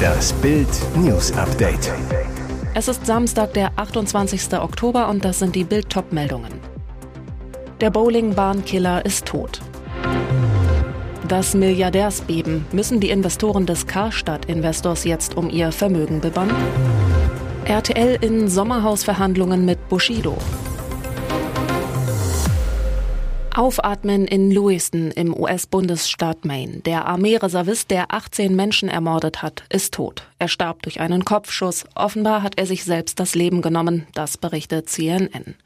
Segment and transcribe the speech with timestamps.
[0.00, 1.92] Das Bild News Update.
[2.74, 4.52] Es ist Samstag, der 28.
[4.58, 6.52] Oktober und das sind die Bild meldungen
[7.80, 9.60] Der Bowlingbahnkiller ist tot.
[11.28, 12.66] Das Milliardärsbeben.
[12.72, 16.56] Müssen die Investoren des Karstadt-Investors jetzt um ihr Vermögen bebannen?
[17.64, 20.36] RTL in Sommerhausverhandlungen mit Bushido.
[23.60, 26.78] Aufatmen in Lewiston im US-Bundesstaat Maine.
[26.78, 30.26] Der Armeereservist, der 18 Menschen ermordet hat, ist tot.
[30.38, 31.84] Er starb durch einen Kopfschuss.
[31.94, 34.06] Offenbar hat er sich selbst das Leben genommen.
[34.14, 35.56] Das berichtet CNN.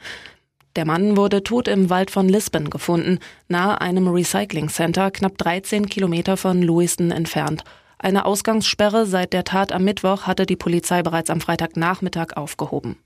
[0.75, 5.87] Der Mann wurde tot im Wald von Lisbon gefunden, nahe einem Recycling Center, knapp 13
[5.87, 7.63] Kilometer von Lewiston entfernt.
[7.99, 12.97] Eine Ausgangssperre seit der Tat am Mittwoch hatte die Polizei bereits am Freitagnachmittag aufgehoben.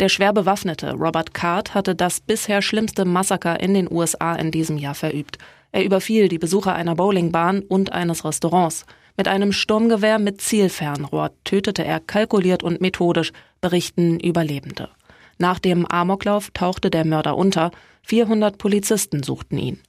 [0.00, 4.78] Der schwer bewaffnete Robert Card hatte das bisher schlimmste Massaker in den USA in diesem
[4.78, 5.38] Jahr verübt.
[5.70, 8.84] Er überfiel die Besucher einer Bowlingbahn und eines Restaurants.
[9.16, 14.88] Mit einem Sturmgewehr mit Zielfernrohr tötete er kalkuliert und methodisch, berichten Überlebende.
[15.38, 17.70] Nach dem Amoklauf tauchte der Mörder unter.
[18.02, 19.80] 400 Polizisten suchten ihn.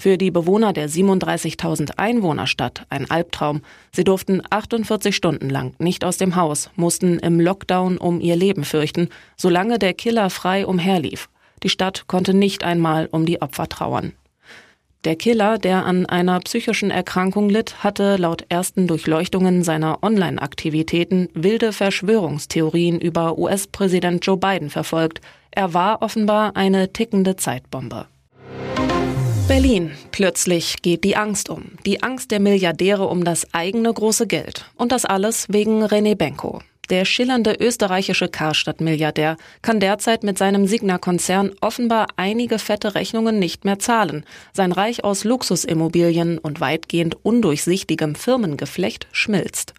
[0.00, 3.60] Für die Bewohner der 37.000 Einwohnerstadt ein Albtraum.
[3.92, 8.64] Sie durften 48 Stunden lang nicht aus dem Haus, mussten im Lockdown um ihr Leben
[8.64, 11.28] fürchten, solange der Killer frei umherlief.
[11.62, 14.14] Die Stadt konnte nicht einmal um die Opfer trauern.
[15.04, 21.74] Der Killer, der an einer psychischen Erkrankung litt, hatte laut ersten Durchleuchtungen seiner Online-Aktivitäten wilde
[21.74, 25.20] Verschwörungstheorien über US-Präsident Joe Biden verfolgt.
[25.50, 28.06] Er war offenbar eine tickende Zeitbombe.
[29.50, 29.90] Berlin.
[30.12, 31.72] Plötzlich geht die Angst um.
[31.84, 34.64] Die Angst der Milliardäre um das eigene große Geld.
[34.76, 36.60] Und das alles wegen René Benko.
[36.88, 43.80] Der schillernde österreichische Karstadt-Milliardär kann derzeit mit seinem Signa-Konzern offenbar einige fette Rechnungen nicht mehr
[43.80, 44.24] zahlen.
[44.52, 49.74] Sein Reich aus Luxusimmobilien und weitgehend undurchsichtigem Firmengeflecht schmilzt.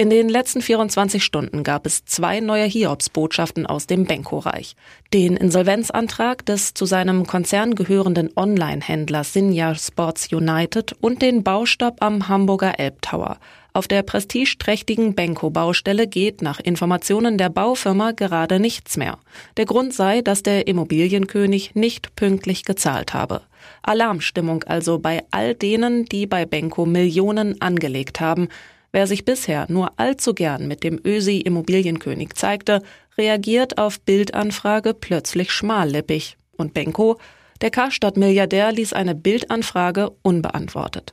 [0.00, 4.74] In den letzten 24 Stunden gab es zwei neue Hiobsbotschaften aus dem Benko-Reich.
[5.12, 12.28] Den Insolvenzantrag des zu seinem Konzern gehörenden Online-Händlers Sinja Sports United und den Baustopp am
[12.28, 13.36] Hamburger Elbtower.
[13.74, 19.18] Auf der prestigeträchtigen Benko-Baustelle geht nach Informationen der Baufirma gerade nichts mehr.
[19.58, 23.42] Der Grund sei, dass der Immobilienkönig nicht pünktlich gezahlt habe.
[23.82, 28.48] Alarmstimmung also bei all denen, die bei Benko Millionen angelegt haben.
[28.92, 32.82] Wer sich bisher nur allzu gern mit dem Ösi Immobilienkönig zeigte,
[33.16, 36.36] reagiert auf Bildanfrage plötzlich schmallippig.
[36.56, 37.18] Und Benko,
[37.60, 41.12] der Karstadt-Milliardär, ließ eine Bildanfrage unbeantwortet.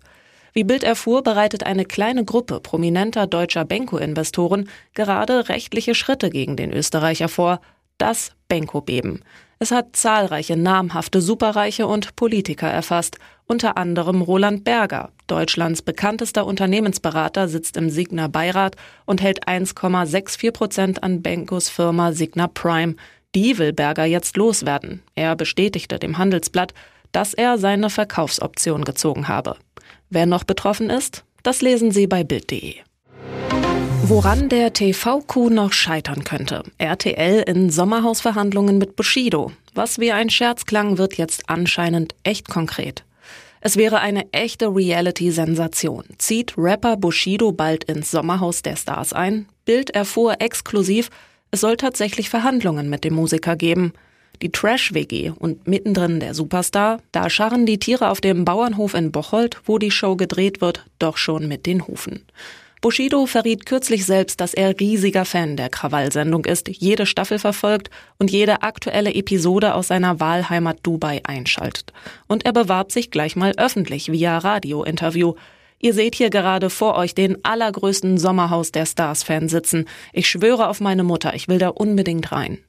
[0.53, 6.73] Wie Bild erfuhr, bereitet eine kleine Gruppe prominenter deutscher Benko-Investoren gerade rechtliche Schritte gegen den
[6.73, 7.61] Österreicher vor.
[7.99, 9.21] Das Benko-Beben.
[9.59, 13.17] Es hat zahlreiche namhafte Superreiche und Politiker erfasst,
[13.47, 18.75] unter anderem Roland Berger, Deutschlands bekanntester Unternehmensberater, sitzt im Signa Beirat
[19.06, 22.96] und hält 1,64 Prozent an Benkos Firma Signa Prime.
[23.34, 25.02] Die will Berger jetzt loswerden.
[25.16, 26.74] Er bestätigte dem Handelsblatt,
[27.12, 29.56] dass er seine Verkaufsoption gezogen habe.
[30.09, 32.75] Wer noch betroffen ist, das lesen Sie bei Bild.de.
[34.03, 36.63] Woran der TV-Coup noch scheitern könnte.
[36.78, 39.52] RTL in Sommerhausverhandlungen mit Bushido.
[39.74, 43.03] Was wie ein Scherz klang, wird jetzt anscheinend echt konkret.
[43.62, 46.06] Es wäre eine echte Reality-Sensation.
[46.18, 49.47] Zieht Rapper Bushido bald ins Sommerhaus der Stars ein?
[49.66, 51.09] Bild erfuhr exklusiv,
[51.51, 53.94] es soll tatsächlich Verhandlungen mit dem Musiker geben.
[54.41, 59.59] Die Trash-WG und mittendrin der Superstar, da scharren die Tiere auf dem Bauernhof in Bocholt,
[59.66, 62.25] wo die Show gedreht wird, doch schon mit den Hufen.
[62.81, 67.89] Bushido verriet kürzlich selbst, dass er riesiger Fan der Krawallsendung ist, jede Staffel verfolgt
[68.19, 71.91] und jede aktuelle Episode aus seiner Wahlheimat Dubai einschaltet.
[72.27, 75.33] Und er bewarb sich gleich mal öffentlich via Radiointerview.
[75.79, 79.85] Ihr seht hier gerade vor euch den allergrößten Sommerhaus der Stars-Fan sitzen.
[80.13, 82.59] Ich schwöre auf meine Mutter, ich will da unbedingt rein.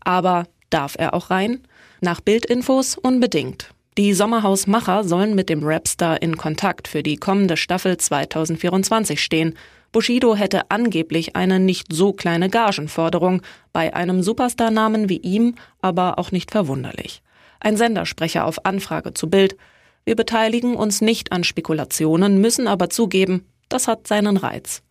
[0.00, 1.60] Aber darf er auch rein?
[2.00, 3.70] Nach Bildinfos unbedingt.
[3.98, 9.54] Die Sommerhausmacher sollen mit dem Rapstar in Kontakt für die kommende Staffel 2024 stehen.
[9.90, 13.42] Bushido hätte angeblich eine nicht so kleine Gagenforderung,
[13.72, 17.22] bei einem Superstar-Namen wie ihm aber auch nicht verwunderlich.
[17.58, 19.56] Ein Sendersprecher auf Anfrage zu Bild.
[20.04, 24.84] Wir beteiligen uns nicht an Spekulationen, müssen aber zugeben, das hat seinen Reiz.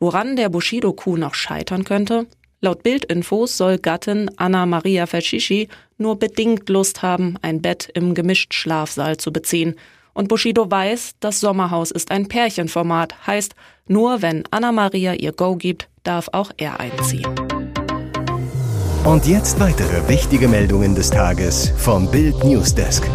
[0.00, 2.26] Woran der Bushido-Coup noch scheitern könnte?
[2.62, 9.16] Laut Bildinfos soll Gattin Anna Maria Fascischi nur bedingt Lust haben, ein Bett im Gemischt-Schlafsaal
[9.16, 9.76] zu beziehen.
[10.12, 13.54] Und Bushido weiß, das Sommerhaus ist ein Pärchenformat, heißt,
[13.88, 17.34] nur wenn Anna Maria ihr Go gibt, darf auch er einziehen.
[19.04, 23.08] Und jetzt weitere wichtige Meldungen des Tages vom Bild Newsdesk.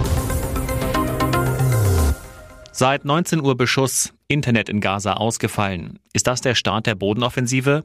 [2.71, 5.99] Seit 19 Uhr Beschuss, Internet in Gaza ausgefallen.
[6.13, 7.83] Ist das der Start der Bodenoffensive?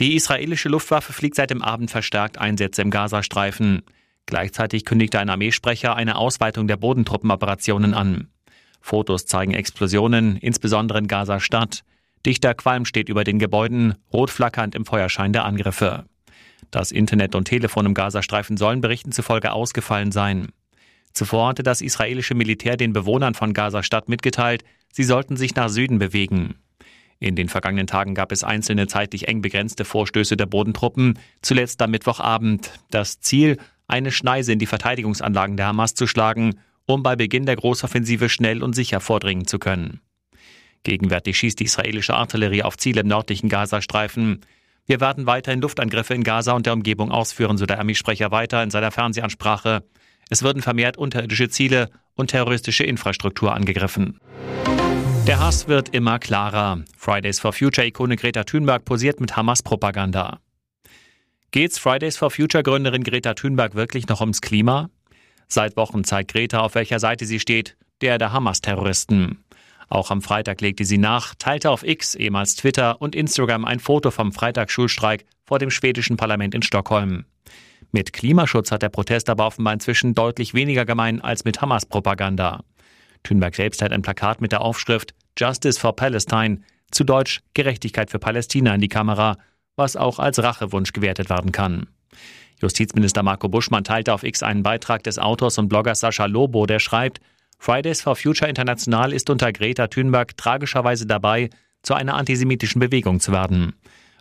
[0.00, 3.82] Die israelische Luftwaffe fliegt seit dem Abend verstärkt Einsätze im Gazastreifen.
[4.24, 8.28] Gleichzeitig kündigte ein Armeesprecher eine Ausweitung der Bodentruppenoperationen an.
[8.80, 11.84] Fotos zeigen Explosionen, insbesondere in Gaza-Stadt.
[12.24, 16.06] Dichter Qualm steht über den Gebäuden, rot flackernd im Feuerschein der Angriffe.
[16.70, 20.48] Das Internet und Telefon im Gazastreifen sollen Berichten zufolge ausgefallen sein.
[21.12, 25.98] Zuvor hatte das israelische Militär den Bewohnern von Gaza-Stadt mitgeteilt, sie sollten sich nach Süden
[25.98, 26.54] bewegen.
[27.20, 31.90] In den vergangenen Tagen gab es einzelne zeitlich eng begrenzte Vorstöße der Bodentruppen, zuletzt am
[31.90, 32.72] Mittwochabend.
[32.90, 36.54] Das Ziel, eine Schneise in die Verteidigungsanlagen der Hamas zu schlagen,
[36.86, 40.00] um bei Beginn der Großoffensive schnell und sicher vordringen zu können.
[40.82, 44.40] Gegenwärtig schießt die israelische Artillerie auf Ziele im nördlichen Gazastreifen.
[44.86, 48.70] Wir werden weiterhin Luftangriffe in Gaza und der Umgebung ausführen, so der Armeesprecher weiter in
[48.70, 49.84] seiner Fernsehansprache.
[50.30, 54.20] Es würden vermehrt unterirdische Ziele und terroristische Infrastruktur angegriffen.
[55.26, 56.82] Der Hass wird immer klarer.
[56.96, 60.40] Fridays for Future-Ikone Greta Thunberg posiert mit Hamas-Propaganda.
[61.50, 64.90] Geht's Fridays for Future-Gründerin Greta Thunberg wirklich noch ums Klima?
[65.46, 69.44] Seit Wochen zeigt Greta, auf welcher Seite sie steht, der der Hamas-Terroristen.
[69.88, 74.10] Auch am Freitag legte sie nach, teilte auf X, ehemals Twitter und Instagram ein Foto
[74.10, 77.24] vom Freitagsschulstreik vor dem schwedischen Parlament in Stockholm.
[77.90, 82.62] Mit Klimaschutz hat der Protest aber offenbar inzwischen deutlich weniger gemein als mit Hamas-Propaganda.
[83.22, 88.18] Thünberg selbst hat ein Plakat mit der Aufschrift Justice for Palestine, zu Deutsch Gerechtigkeit für
[88.18, 89.36] Palästina in die Kamera,
[89.76, 91.86] was auch als Rachewunsch gewertet werden kann.
[92.60, 96.78] Justizminister Marco Buschmann teilte auf X einen Beitrag des Autors und Bloggers Sascha Lobo, der
[96.78, 97.20] schreibt,
[97.58, 101.50] Fridays for Future International ist unter Greta Thunberg tragischerweise dabei,
[101.82, 103.74] zu einer antisemitischen Bewegung zu werden.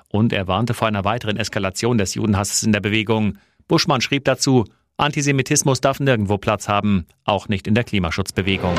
[0.10, 3.38] Und er warnte vor einer weiteren Eskalation des Judenhasses in der Bewegung.
[3.68, 4.66] Buschmann schrieb dazu,
[5.00, 8.76] Antisemitismus darf nirgendwo Platz haben, auch nicht in der Klimaschutzbewegung.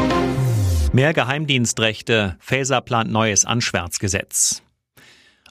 [0.92, 4.62] Mehr Geheimdienstrechte, Faeser plant neues Anschwärzgesetz.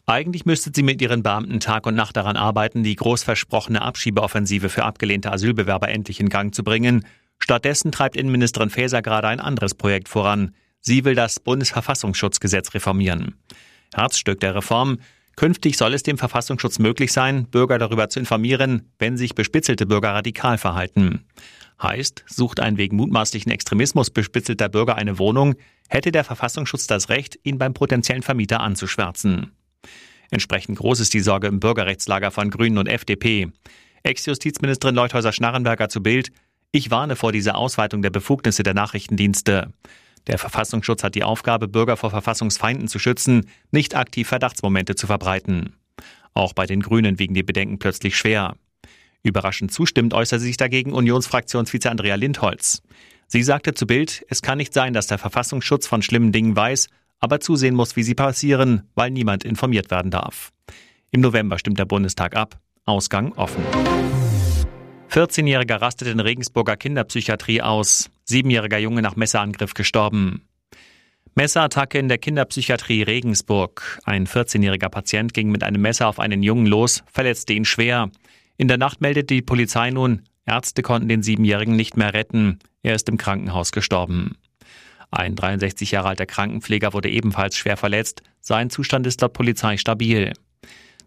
[0.06, 4.70] Eigentlich müsste sie mit ihren Beamten Tag und Nacht daran arbeiten, die groß versprochene Abschiebeoffensive
[4.70, 7.06] für abgelehnte Asylbewerber endlich in Gang zu bringen.
[7.40, 10.54] Stattdessen treibt Innenministerin Faeser gerade ein anderes Projekt voran.
[10.82, 13.36] Sie will das Bundesverfassungsschutzgesetz reformieren.
[13.94, 15.00] Herzstück der Reform
[15.40, 20.10] Künftig soll es dem Verfassungsschutz möglich sein, Bürger darüber zu informieren, wenn sich bespitzelte Bürger
[20.10, 21.24] radikal verhalten.
[21.82, 25.56] Heißt, sucht ein wegen mutmaßlichen Extremismus bespitzelter Bürger eine Wohnung,
[25.88, 29.54] hätte der Verfassungsschutz das Recht, ihn beim potenziellen Vermieter anzuschwärzen.
[30.30, 33.48] Entsprechend groß ist die Sorge im Bürgerrechtslager von Grünen und FDP.
[34.04, 36.34] Ex-Justizministerin Leuthäuser-Schnarrenberger zu Bild.
[36.74, 39.72] Ich warne vor dieser Ausweitung der Befugnisse der Nachrichtendienste.
[40.30, 45.74] Der Verfassungsschutz hat die Aufgabe, Bürger vor Verfassungsfeinden zu schützen, nicht aktiv Verdachtsmomente zu verbreiten.
[46.36, 48.56] Auch bei den Grünen wiegen die Bedenken plötzlich schwer.
[49.24, 52.84] Überraschend zustimmend äußerte sich dagegen Unionsfraktionsvize Andrea Lindholz.
[53.26, 56.90] Sie sagte zu Bild, es kann nicht sein, dass der Verfassungsschutz von schlimmen Dingen weiß,
[57.20, 60.52] aber zusehen muss, wie sie passieren, weil niemand informiert werden darf.
[61.10, 62.60] Im November stimmt der Bundestag ab.
[62.86, 63.64] Ausgang offen.
[65.10, 68.12] 14-Jähriger rastet in Regensburger Kinderpsychiatrie aus.
[68.30, 70.44] Siebenjähriger Junge nach Messerangriff gestorben.
[71.36, 74.00] Messerattacke in der Kinderpsychiatrie Regensburg.
[74.04, 78.12] Ein 14-jähriger Patient ging mit einem Messer auf einen Jungen los, verletzte ihn schwer.
[78.58, 82.60] In der Nacht meldete die Polizei nun, Ärzte konnten den Siebenjährigen nicht mehr retten.
[82.84, 84.36] Er ist im Krankenhaus gestorben.
[85.12, 88.22] Ein 63 Jahre alter Krankenpfleger wurde ebenfalls schwer verletzt.
[88.42, 90.34] Sein Zustand ist laut Polizei stabil.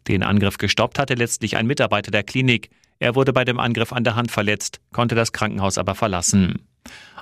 [0.08, 2.70] Den Angriff gestoppt hatte letztlich ein Mitarbeiter der Klinik.
[2.98, 6.66] Er wurde bei dem Angriff an der Hand verletzt, konnte das Krankenhaus aber verlassen.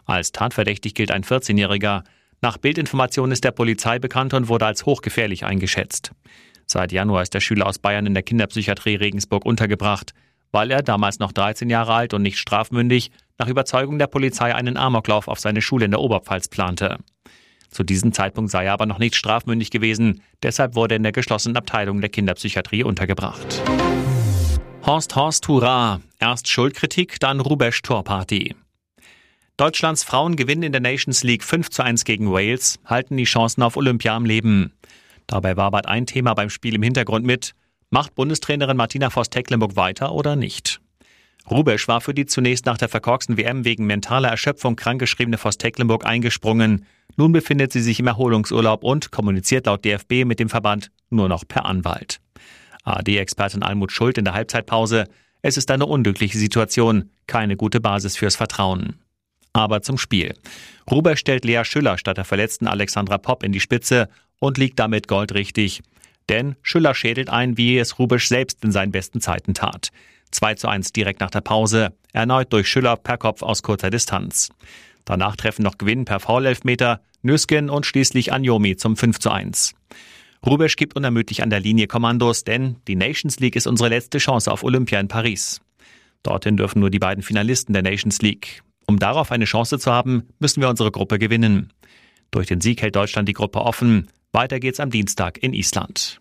[0.07, 2.03] Als tatverdächtig gilt ein 14-Jähriger.
[2.41, 6.13] Nach Bildinformationen ist der Polizei bekannt und wurde als hochgefährlich eingeschätzt.
[6.67, 10.15] Seit Januar ist der Schüler aus Bayern in der Kinderpsychiatrie Regensburg untergebracht,
[10.53, 14.77] weil er damals noch 13 Jahre alt und nicht strafmündig nach Überzeugung der Polizei einen
[14.77, 16.99] Amoklauf auf seine Schule in der Oberpfalz plante.
[17.71, 21.13] Zu diesem Zeitpunkt sei er aber noch nicht strafmündig gewesen, deshalb wurde er in der
[21.13, 23.63] geschlossenen Abteilung der Kinderpsychiatrie untergebracht.
[24.85, 28.57] Horst Horst Hurra, erst Schuldkritik, dann Rubesch Torparty.
[29.61, 33.63] Deutschlands Frauen gewinnen in der Nations League 5 zu 1 gegen Wales, halten die Chancen
[33.63, 34.73] auf Olympia am Leben.
[35.27, 37.53] Dabei bald ein Thema beim Spiel im Hintergrund mit,
[37.91, 40.81] macht Bundestrainerin Martina Voss-Tecklenburg weiter oder nicht?
[41.51, 46.87] Rubesch war für die zunächst nach der verkorksten WM wegen mentaler Erschöpfung krankgeschriebene Voss-Tecklenburg eingesprungen.
[47.19, 51.47] Nun befindet sie sich im Erholungsurlaub und kommuniziert laut DFB mit dem Verband nur noch
[51.47, 52.23] per Anwalt.
[52.85, 55.05] AD-Expertin Almut Schuld in der Halbzeitpause.
[55.43, 58.95] Es ist eine unglückliche Situation, keine gute Basis fürs Vertrauen.
[59.53, 60.35] Aber zum Spiel.
[60.91, 65.09] Ruber stellt Lea Schüller statt der verletzten Alexandra Popp in die Spitze und liegt damit
[65.09, 65.83] goldrichtig.
[66.29, 69.91] Denn Schüller schädelt ein, wie es Rubisch selbst in seinen besten Zeiten tat.
[70.31, 74.51] 2 zu 1 direkt nach der Pause, erneut durch Schüller per Kopf aus kurzer Distanz.
[75.05, 79.75] Danach treffen noch Gwyn per Foul-Elfmeter, Nüsken und schließlich Anjomi zum 5 zu 1.
[80.47, 84.51] Rubesch gibt unermüdlich an der Linie Kommandos, denn die Nations League ist unsere letzte Chance
[84.51, 85.61] auf Olympia in Paris.
[86.23, 88.63] Dorthin dürfen nur die beiden Finalisten der Nations League.
[88.91, 91.73] Um darauf eine Chance zu haben, müssen wir unsere Gruppe gewinnen.
[92.33, 94.09] Durch den Sieg hält Deutschland die Gruppe offen.
[94.33, 96.21] Weiter geht's am Dienstag in Island.